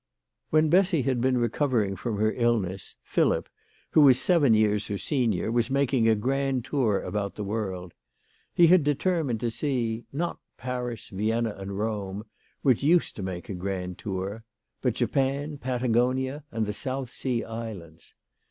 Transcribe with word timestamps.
When 0.49 0.67
Bessy 0.69 1.03
had 1.03 1.21
been 1.21 1.37
recovering 1.37 1.95
from 1.95 2.17
her 2.17 2.33
illness, 2.33 2.95
Philip, 3.03 3.47
who 3.91 4.01
was 4.01 4.19
seven 4.19 4.55
years 4.55 4.87
her 4.87 4.97
senior, 4.97 5.51
was 5.51 5.69
making 5.69 6.07
a 6.07 6.15
grand 6.15 6.65
tour 6.65 6.99
about 7.03 7.35
the 7.35 7.43
world. 7.43 7.93
He 8.51 8.65
had 8.65 8.83
determined 8.83 9.41
to 9.41 9.51
THE 9.51 9.51
LADY 9.51 9.57
OF 9.57 9.61
LAOTAY. 9.61 9.77
Ill 9.77 9.97
see, 9.97 10.05
not 10.11 10.39
Paris, 10.57 11.09
Vienna, 11.09 11.55
and 11.55 11.77
Rome, 11.77 12.23
which 12.63 12.81
used 12.81 13.15
to 13.17 13.21
make 13.21 13.47
a 13.47 13.53
grand 13.53 13.99
tour, 13.99 14.43
but 14.81 14.95
Japan, 14.95 15.59
Patagonia, 15.59 16.45
and 16.51 16.65
the 16.65 16.73
South 16.73 17.11
Sea 17.11 17.43
Islands. 17.43 18.15